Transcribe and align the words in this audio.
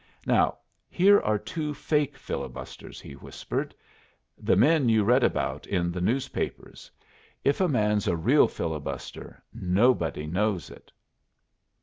"Now, 0.25 0.57
here 0.89 1.19
are 1.19 1.37
two 1.37 1.75
fake 1.75 2.17
filibusters," 2.17 2.99
he 2.99 3.13
whispered. 3.13 3.75
"The 4.39 4.55
men 4.55 4.89
you 4.89 5.03
read 5.03 5.23
about 5.23 5.67
in 5.67 5.91
the 5.91 6.01
newspapers. 6.01 6.89
If 7.43 7.61
a 7.61 7.67
man's 7.67 8.07
a 8.07 8.15
real 8.15 8.47
filibuster, 8.47 9.43
nobody 9.53 10.25
knows 10.25 10.71
it!" 10.71 10.91